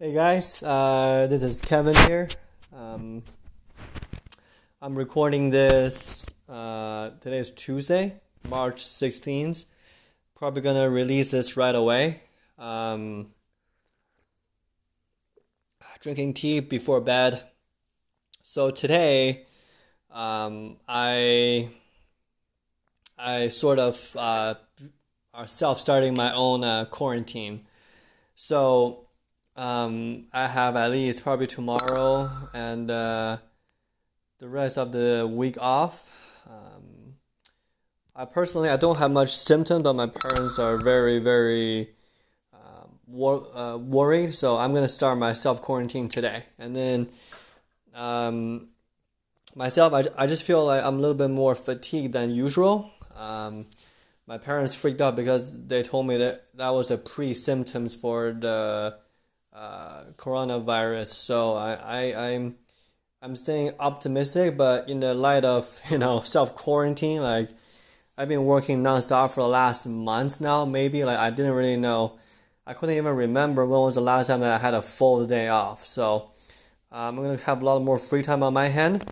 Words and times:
Hey 0.00 0.12
guys, 0.14 0.62
uh, 0.62 1.26
this 1.28 1.42
is 1.42 1.60
Keven 1.60 1.96
here. 2.06 2.28
Um, 2.72 3.24
I'm 4.80 4.94
recording 4.94 5.50
this. 5.50 6.24
Uh, 6.48 7.10
today 7.20 7.38
is 7.38 7.50
Tuesday, 7.50 8.20
March 8.48 8.84
16th. 8.84 9.64
Probably 10.36 10.62
gonna 10.62 10.88
release 10.88 11.32
this 11.32 11.56
right 11.56 11.74
away. 11.74 12.20
Um, 12.60 13.32
drinking 16.00 16.34
tea 16.34 16.60
before 16.60 17.00
bed. 17.00 17.42
So 18.42 18.70
today, 18.70 19.46
um, 20.12 20.76
I 20.86 21.70
I 23.18 23.48
sort 23.48 23.80
of 23.80 24.14
uh, 24.16 24.54
are 25.34 25.48
self 25.48 25.80
starting 25.80 26.14
my 26.14 26.32
own 26.34 26.62
uh, 26.62 26.84
quarantine. 26.84 27.66
So 28.36 29.07
um, 29.58 30.26
I 30.32 30.46
have 30.46 30.76
at 30.76 30.92
least 30.92 31.24
probably 31.24 31.48
tomorrow 31.48 32.30
and 32.54 32.88
uh, 32.90 33.38
the 34.38 34.48
rest 34.48 34.78
of 34.78 34.92
the 34.92 35.28
week 35.30 35.60
off. 35.60 36.40
Um, 36.48 37.16
I 38.14 38.24
personally 38.24 38.68
I 38.68 38.76
don't 38.76 38.98
have 38.98 39.10
much 39.10 39.30
symptoms, 39.36 39.82
but 39.82 39.94
my 39.94 40.06
parents 40.06 40.60
are 40.60 40.76
very 40.76 41.18
very 41.18 41.88
uh, 42.54 42.84
wor- 43.08 43.42
uh, 43.52 43.78
worried. 43.78 44.32
So 44.32 44.56
I'm 44.56 44.72
gonna 44.72 44.86
start 44.86 45.18
my 45.18 45.32
self 45.32 45.60
quarantine 45.60 46.08
today, 46.08 46.44
and 46.60 46.74
then 46.76 47.08
um, 47.96 48.68
myself 49.56 49.92
I, 49.92 50.04
I 50.16 50.28
just 50.28 50.46
feel 50.46 50.64
like 50.64 50.84
I'm 50.84 50.94
a 50.94 50.98
little 50.98 51.16
bit 51.16 51.30
more 51.30 51.56
fatigued 51.56 52.12
than 52.12 52.30
usual. 52.30 52.92
Um, 53.18 53.66
my 54.28 54.38
parents 54.38 54.80
freaked 54.80 55.00
out 55.00 55.16
because 55.16 55.66
they 55.66 55.82
told 55.82 56.06
me 56.06 56.16
that 56.18 56.56
that 56.58 56.70
was 56.70 56.92
a 56.92 56.98
pre 56.98 57.34
symptoms 57.34 57.96
for 57.96 58.30
the 58.30 58.96
uh, 59.58 60.04
coronavirus. 60.16 61.08
So 61.08 61.54
I, 61.54 61.78
I 61.84 62.30
I'm 62.30 62.56
I'm 63.20 63.34
staying 63.34 63.72
optimistic, 63.80 64.56
but 64.56 64.88
in 64.88 65.00
the 65.00 65.14
light 65.14 65.44
of 65.44 65.80
you 65.90 65.98
know 65.98 66.20
self 66.20 66.54
quarantine, 66.54 67.22
like 67.22 67.50
I've 68.16 68.28
been 68.28 68.44
working 68.44 68.82
nonstop 68.82 69.34
for 69.34 69.42
the 69.42 69.48
last 69.48 69.86
months 69.86 70.40
now. 70.40 70.64
Maybe 70.64 71.04
like 71.04 71.18
I 71.18 71.30
didn't 71.30 71.52
really 71.54 71.76
know. 71.76 72.18
I 72.66 72.74
couldn't 72.74 72.96
even 72.96 73.14
remember 73.14 73.66
when 73.66 73.80
was 73.80 73.94
the 73.94 74.02
last 74.02 74.28
time 74.28 74.40
that 74.40 74.52
I 74.52 74.58
had 74.58 74.74
a 74.74 74.82
full 74.82 75.26
day 75.26 75.48
off. 75.48 75.80
So 75.80 76.30
um, 76.92 77.18
I'm 77.18 77.24
gonna 77.24 77.38
have 77.38 77.62
a 77.62 77.64
lot 77.64 77.82
more 77.82 77.98
free 77.98 78.22
time 78.22 78.42
on 78.42 78.52
my 78.52 78.66
hand, 78.66 79.04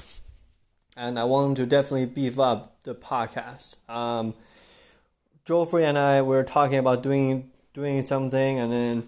and 0.97 1.19
I 1.19 1.25
want 1.25 1.57
to 1.57 1.67
definitely 1.67 2.07
beef 2.07 2.39
up 2.39 2.83
the 2.85 2.95
podcast. 2.95 3.77
Um, 3.91 4.35
Joffrey 5.45 5.85
and 5.85 5.97
I 5.97 6.23
were 6.23 6.45
talking 6.45 6.79
about 6.79 7.03
doing 7.03 7.51
doing 7.73 8.03
something, 8.03 8.59
and 8.59 8.73
then 8.73 9.05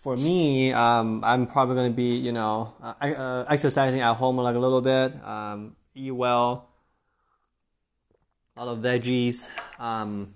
for 0.00 0.16
me, 0.16 0.72
um, 0.72 1.22
I'm 1.22 1.46
probably 1.46 1.74
going 1.74 1.90
to 1.90 1.96
be, 1.96 2.16
you 2.16 2.32
know, 2.32 2.72
uh, 2.82 2.94
uh, 3.02 3.44
exercising 3.50 4.00
at 4.00 4.14
home 4.14 4.38
like 4.38 4.56
a 4.56 4.58
little 4.58 4.80
bit, 4.80 5.14
um, 5.22 5.76
eat 5.94 6.12
well, 6.12 6.70
a 8.56 8.64
lot 8.64 8.72
of 8.72 8.82
veggies. 8.82 9.46
Um, 9.78 10.34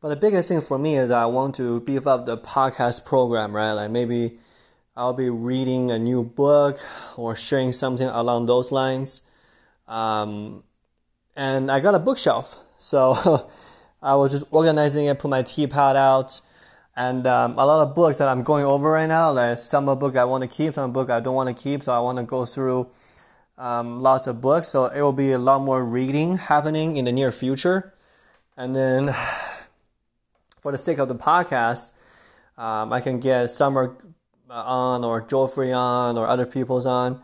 but 0.00 0.10
the 0.10 0.16
biggest 0.16 0.48
thing 0.48 0.60
for 0.60 0.78
me 0.78 0.96
is 0.96 1.10
I 1.10 1.26
want 1.26 1.56
to 1.56 1.80
beef 1.80 2.06
up 2.06 2.24
the 2.24 2.38
podcast 2.38 3.04
program, 3.04 3.54
right? 3.54 3.72
Like 3.72 3.90
maybe 3.90 4.38
I'll 4.96 5.12
be 5.12 5.28
reading 5.28 5.90
a 5.90 5.98
new 5.98 6.22
book 6.22 6.78
or 7.16 7.34
sharing 7.34 7.72
something 7.72 8.06
along 8.06 8.46
those 8.46 8.70
lines. 8.70 9.22
Um, 9.88 10.62
and 11.34 11.68
I 11.68 11.80
got 11.80 11.96
a 11.96 11.98
bookshelf, 11.98 12.62
so 12.78 13.50
I 14.02 14.14
was 14.14 14.30
just 14.30 14.46
organizing 14.52 15.06
it, 15.06 15.18
put 15.18 15.30
my 15.30 15.42
teapot 15.42 15.96
out 15.96 16.40
and 16.96 17.26
um, 17.26 17.52
a 17.52 17.64
lot 17.64 17.86
of 17.86 17.94
books 17.94 18.18
that 18.18 18.28
I'm 18.28 18.42
going 18.42 18.64
over 18.64 18.92
right 18.92 19.06
now, 19.06 19.30
like 19.30 19.58
some 19.58 19.88
of 19.88 20.00
book 20.00 20.16
I 20.16 20.24
want 20.24 20.42
to 20.42 20.48
keep, 20.48 20.74
some 20.74 20.92
book 20.92 21.10
I 21.10 21.20
don't 21.20 21.34
want 21.34 21.48
to 21.48 21.62
keep. 21.62 21.84
So 21.84 21.92
I 21.92 22.00
want 22.00 22.18
to 22.18 22.24
go 22.24 22.44
through 22.44 22.90
um, 23.56 24.00
lots 24.00 24.26
of 24.26 24.40
books. 24.40 24.68
So 24.68 24.86
it 24.86 25.00
will 25.00 25.12
be 25.12 25.32
a 25.32 25.38
lot 25.38 25.62
more 25.62 25.84
reading 25.84 26.38
happening 26.38 26.96
in 26.96 27.04
the 27.04 27.12
near 27.12 27.30
future. 27.30 27.94
And 28.56 28.74
then, 28.74 29.10
for 30.58 30.72
the 30.72 30.78
sake 30.78 30.98
of 30.98 31.08
the 31.08 31.14
podcast, 31.14 31.92
um, 32.58 32.92
I 32.92 33.00
can 33.00 33.20
get 33.20 33.50
Summer 33.50 33.96
on 34.50 35.04
or 35.04 35.22
Joffrey 35.22 35.74
on 35.74 36.18
or 36.18 36.26
other 36.26 36.44
people's 36.44 36.84
on, 36.84 37.22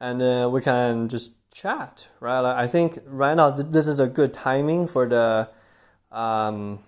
and 0.00 0.20
then 0.20 0.52
we 0.52 0.60
can 0.60 1.08
just 1.08 1.32
chat, 1.52 2.08
right? 2.20 2.44
I 2.44 2.66
think 2.66 2.98
right 3.06 3.34
now 3.34 3.50
this 3.50 3.88
is 3.88 3.98
a 3.98 4.06
good 4.06 4.32
timing 4.32 4.86
for 4.86 5.08
the 5.08 5.48
um, 6.12 6.78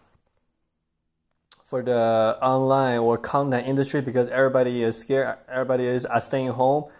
for 1.70 1.82
the 1.82 2.36
online 2.42 2.98
or 2.98 3.16
content 3.16 3.64
industry 3.64 4.00
because 4.00 4.26
everybody 4.26 4.82
is 4.82 4.98
scared, 4.98 5.36
everybody 5.48 5.84
is 5.84 6.04
staying 6.18 6.48
home. 6.48 6.90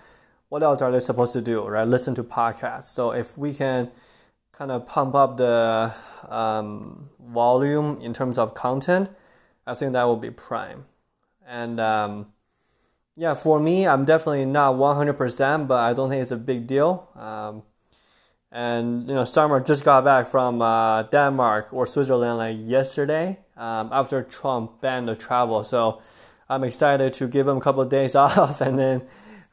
What 0.48 0.62
else 0.62 0.80
are 0.80 0.92
they 0.92 1.00
supposed 1.00 1.32
to 1.32 1.42
do, 1.42 1.66
right? 1.66 1.86
Listen 1.86 2.14
to 2.14 2.22
podcasts. 2.22 2.84
So 2.84 3.10
if 3.10 3.36
we 3.36 3.52
can 3.52 3.90
kind 4.52 4.70
of 4.70 4.86
pump 4.86 5.16
up 5.16 5.38
the 5.38 5.92
um, 6.28 7.10
volume 7.20 7.98
in 8.00 8.14
terms 8.14 8.38
of 8.38 8.54
content, 8.54 9.10
I 9.66 9.74
think 9.74 9.92
that 9.94 10.04
will 10.04 10.16
be 10.16 10.30
prime. 10.30 10.86
And 11.44 11.80
um, 11.80 12.32
yeah, 13.16 13.34
for 13.34 13.58
me, 13.58 13.88
I'm 13.88 14.04
definitely 14.04 14.44
not 14.44 14.76
100%, 14.76 15.66
but 15.66 15.80
I 15.80 15.92
don't 15.94 16.10
think 16.10 16.22
it's 16.22 16.30
a 16.30 16.36
big 16.36 16.68
deal. 16.68 17.08
Um, 17.16 17.64
and 18.52 19.08
you 19.08 19.14
know, 19.16 19.24
Summer 19.24 19.58
just 19.58 19.84
got 19.84 20.04
back 20.04 20.28
from 20.28 20.62
uh, 20.62 21.02
Denmark 21.02 21.72
or 21.72 21.88
Switzerland 21.88 22.38
like 22.38 22.56
yesterday 22.60 23.40
um, 23.60 23.90
after 23.92 24.22
Trump 24.22 24.80
banned 24.80 25.06
the 25.06 25.14
travel. 25.14 25.62
So 25.62 26.00
I'm 26.48 26.64
excited 26.64 27.12
to 27.14 27.28
give 27.28 27.46
him 27.46 27.58
a 27.58 27.60
couple 27.60 27.82
of 27.82 27.90
days 27.90 28.14
off 28.16 28.60
and 28.60 28.78
then 28.78 29.02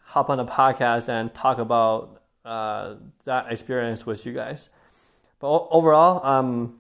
hop 0.06 0.30
on 0.30 0.40
a 0.40 0.46
podcast 0.46 1.10
and 1.10 1.34
talk 1.34 1.60
about 1.60 2.22
uh, 2.46 2.96
that 3.26 3.52
experience 3.52 4.06
with 4.06 4.26
you 4.26 4.32
guys. 4.32 4.70
But 5.40 5.68
overall, 5.70 6.22
I'm 6.24 6.80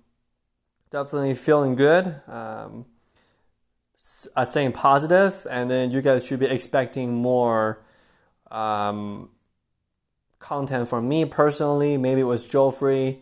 definitely 0.90 1.36
feeling 1.36 1.76
good. 1.76 2.22
Um, 2.28 2.86
uh, 4.36 4.46
staying 4.46 4.72
positive, 4.72 5.46
and 5.50 5.70
then 5.70 5.92
you 5.92 6.02
guys 6.02 6.26
should 6.26 6.40
be 6.40 6.46
expecting 6.46 7.14
more 7.16 7.84
um, 8.50 9.30
content 10.40 10.88
from 10.88 11.09
me 11.09 11.26
personally. 11.26 11.98
Maybe 11.98 12.22
it 12.22 12.24
was 12.24 12.46
Free. 12.78 13.20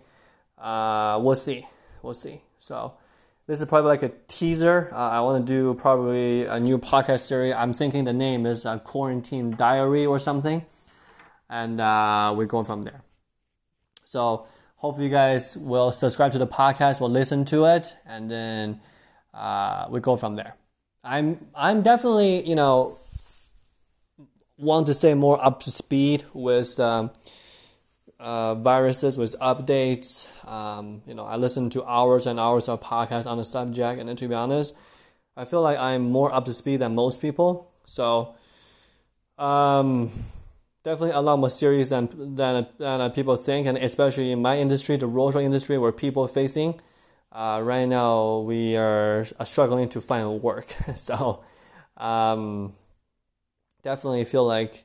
Uh, 0.57 1.19
we'll 1.21 1.35
see. 1.35 1.65
We'll 2.03 2.13
see. 2.13 2.41
So 2.59 2.93
this 3.47 3.61
is 3.61 3.67
probably 3.67 3.89
like 3.89 4.03
a 4.03 4.11
teaser. 4.27 4.89
Uh, 4.91 5.09
I 5.09 5.21
want 5.21 5.45
to 5.45 5.53
do 5.53 5.73
probably 5.75 6.45
a 6.45 6.59
new 6.59 6.77
podcast 6.77 7.19
series. 7.19 7.53
I'm 7.53 7.73
thinking 7.73 8.05
the 8.05 8.13
name 8.13 8.45
is 8.45 8.65
uh, 8.65 8.79
Quarantine 8.79 9.55
Diary 9.55 10.05
or 10.05 10.17
something, 10.17 10.65
and 11.49 11.79
uh, 11.79 12.33
we're 12.35 12.47
going 12.47 12.65
from 12.65 12.81
there. 12.81 13.03
So 14.03 14.47
hopefully 14.77 15.07
you 15.07 15.11
guys 15.11 15.57
will 15.57 15.91
subscribe 15.91 16.31
to 16.31 16.39
the 16.39 16.47
podcast, 16.47 16.99
will 16.99 17.09
listen 17.09 17.45
to 17.45 17.65
it, 17.65 17.95
and 18.07 18.31
then 18.31 18.79
uh, 19.33 19.85
we 19.89 19.99
go 19.99 20.15
from 20.15 20.35
there. 20.35 20.55
I'm 21.03 21.45
I'm 21.53 21.83
definitely 21.83 22.47
you 22.49 22.55
know 22.55 22.97
want 24.57 24.87
to 24.87 24.93
stay 24.95 25.13
more 25.13 25.43
up 25.45 25.59
to 25.61 25.71
speed 25.71 26.23
with 26.33 26.79
um, 26.79 27.11
uh, 28.25 28.55
viruses, 28.55 29.19
with 29.19 29.39
updates. 29.39 30.27
Um, 30.51 31.03
you 31.05 31.13
know, 31.13 31.25
I 31.25 31.35
listen 31.35 31.69
to 31.69 31.85
hours 31.85 32.25
and 32.25 32.39
hours 32.39 32.67
of 32.67 32.81
podcasts 32.81 33.27
on 33.27 33.37
the 33.37 33.45
subject, 33.45 33.99
and 33.99 34.09
then 34.09 34.15
to 34.15 34.27
be 34.27 34.33
honest, 34.33 34.75
I 35.37 35.45
feel 35.45 35.61
like 35.61 35.77
I'm 35.77 36.09
more 36.11 36.33
up 36.33 36.45
to 36.45 36.53
speed 36.53 36.77
than 36.77 36.95
most 36.95 37.21
people. 37.21 37.71
So, 37.85 38.33
um, 39.37 40.09
definitely 40.83 41.11
a 41.11 41.21
lot 41.21 41.37
more 41.37 41.51
serious 41.51 41.91
than 41.91 42.35
than, 42.35 42.65
than 42.79 43.11
people 43.11 43.35
think, 43.35 43.67
and 43.67 43.77
especially 43.77 44.31
in 44.31 44.41
my 44.41 44.57
industry, 44.57 44.97
the 44.97 45.07
roadshow 45.07 45.43
industry, 45.43 45.77
where 45.77 45.91
people 45.91 46.25
facing. 46.25 46.81
Uh, 47.31 47.61
right 47.63 47.85
now, 47.85 48.39
we 48.39 48.75
are 48.75 49.25
struggling 49.43 49.89
to 49.89 50.01
find 50.01 50.41
work. 50.41 50.65
so, 50.95 51.43
um, 51.97 52.73
definitely 53.83 54.25
feel 54.25 54.47
like 54.47 54.83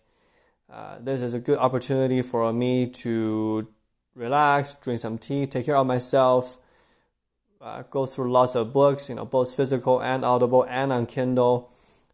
uh, 0.72 0.99
this 1.00 1.20
is 1.20 1.34
a 1.34 1.40
good 1.40 1.58
opportunity 1.58 2.22
for 2.22 2.52
me 2.52 2.87
to 2.87 3.69
relax, 4.14 4.75
drink 4.75 5.00
some 5.00 5.19
tea, 5.19 5.46
take 5.46 5.67
care 5.67 5.76
of 5.76 5.87
myself, 5.87 6.58
uh, 7.61 7.82
go 7.90 8.06
through 8.06 8.31
lots 8.31 8.55
of 8.55 8.72
books, 8.72 9.08
you 9.08 9.14
know, 9.14 9.25
both 9.25 9.55
physical 9.55 10.00
and 10.00 10.25
audible 10.25 10.64
and 10.69 10.93
on 10.93 11.06
Kindle. 11.06 11.72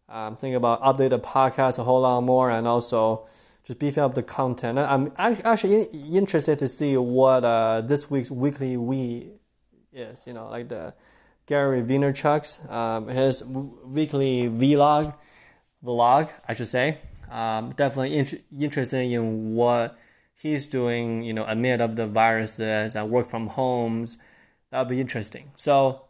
Um, 0.09 0.37
think 0.37 0.55
about 0.55 0.81
update 0.83 1.11
the 1.11 1.19
podcast 1.19 1.79
a 1.79 1.85
whole 1.85 2.01
lot 2.01 2.23
more 2.23 2.51
and 2.51 2.67
also 2.67 3.27
just 3.65 3.81
beefing 3.81 4.03
up 4.03 4.15
the 4.15 4.23
content. 4.23 4.79
I'm 4.79 5.13
actually 5.19 5.83
interested 6.13 6.59
to 6.61 6.69
see 6.69 6.97
what 6.97 7.45
uh, 7.45 7.81
this 7.81 8.11
week's 8.11 8.31
weekly 8.31 8.77
we 8.77 9.33
is, 9.93 10.27
you 10.27 10.33
know, 10.33 10.49
like 10.49 10.69
the 10.69 10.95
Gary 11.47 11.83
Vaynerchuk's, 11.83 12.69
um, 12.71 13.09
his 13.09 13.45
weekly 13.45 14.49
vlog 14.49 15.15
vlog, 15.85 16.33
I 16.49 16.55
should 16.55 16.69
say. 16.69 16.99
Um, 17.31 17.73
definitely 17.73 18.17
in- 18.17 18.43
interested 18.61 18.99
in 19.01 19.55
what 19.55 19.99
he's 20.35 20.67
doing, 20.67 21.23
you 21.23 21.33
know, 21.33 21.45
amid 21.45 21.81
of 21.81 21.97
the 21.97 22.07
viruses 22.07 22.95
and 22.95 23.11
work 23.11 23.27
from 23.27 23.49
homes. 23.49 24.19
That'll 24.71 24.89
be 24.89 25.01
interesting. 25.01 25.51
So, 25.57 26.03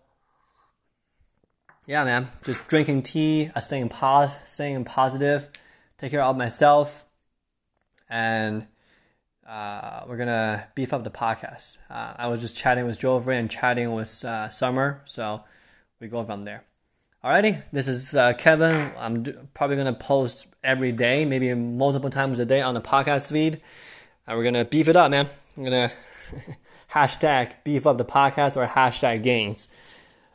yeah, 1.87 2.05
man, 2.05 2.29
just 2.43 2.67
drinking 2.69 3.03
tea, 3.03 3.51
uh, 3.55 3.61
staying 3.61 3.89
pos, 3.89 4.37
staying 4.51 4.85
positive, 4.85 5.51
take 5.99 6.11
care 6.11 6.23
of 6.23 6.37
myself, 6.37 7.05
and 8.09 8.67
uh, 9.47 10.03
we're 10.09 10.17
gonna 10.17 10.69
beef 10.75 10.93
up 10.93 11.05
the 11.05 11.11
podcast. 11.11 11.79
Uh, 11.89 12.15
I 12.17 12.29
was 12.29 12.41
just 12.41 12.59
chatting 12.59 12.85
with 12.85 12.99
Joffrey 12.99 13.39
and 13.39 13.51
chatting 13.51 13.93
with 13.93 14.25
uh, 14.25 14.49
Summer, 14.49 15.03
so 15.05 15.45
we 16.01 16.09
go 16.09 16.25
from 16.25 16.43
there. 16.43 16.65
Alrighty, 17.27 17.61
this 17.73 17.89
is 17.89 18.15
uh, 18.15 18.35
Keven. 18.35 18.93
I'm 18.97 19.25
probably 19.53 19.75
gonna 19.75 19.93
post 19.93 20.47
every 20.63 20.93
day, 20.93 21.25
maybe 21.25 21.53
multiple 21.55 22.09
times 22.09 22.39
a 22.39 22.47
day 22.47 22.61
on 22.61 22.75
the 22.75 22.81
podcast 22.81 23.33
feed, 23.33 23.61
and 24.29 24.39
we're 24.39 24.45
gonna 24.45 24.65
beef 24.65 24.87
it 24.87 24.95
up, 24.95 25.11
man. 25.11 25.27
I'm 25.57 25.65
gonna 25.65 25.91
hashtag 26.93 27.57
beef 27.65 27.85
up 27.85 27.99
the 27.99 28.05
podcast 28.05 28.57
or 28.57 28.65
hashtag 28.65 29.25
gains. 29.25 29.69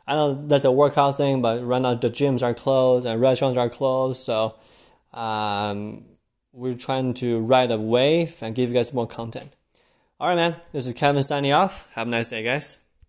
I 0.06 0.16
know 0.16 0.34
that's 0.34 0.66
a 0.66 0.70
workout 0.70 1.16
thing, 1.16 1.40
but 1.40 1.64
right 1.64 1.80
now 1.80 1.94
the 1.94 2.10
gyms 2.10 2.42
are 2.42 2.52
closed 2.52 3.06
and 3.06 3.18
restaurants 3.18 3.56
are 3.56 3.70
closed, 3.70 4.20
so 4.20 4.56
um, 5.14 6.04
we're 6.52 6.74
trying 6.74 7.14
to 7.14 7.40
ride 7.40 7.70
a 7.70 7.78
wave 7.78 8.36
and 8.42 8.54
give 8.54 8.68
you 8.68 8.74
guys 8.74 8.92
more 8.92 9.06
content. 9.06 9.50
All 10.20 10.28
right, 10.28 10.36
man. 10.36 10.56
This 10.72 10.86
is 10.86 10.92
Keven 10.92 11.22
signing 11.22 11.52
off. 11.52 11.90
Have 11.94 12.06
a 12.06 12.10
nice 12.10 12.28
day, 12.28 12.42
guys. 12.42 12.81